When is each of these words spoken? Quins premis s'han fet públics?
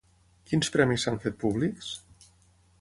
Quins 0.51 0.71
premis 0.77 1.05
s'han 1.07 1.21
fet 1.27 1.39
públics? 1.45 1.93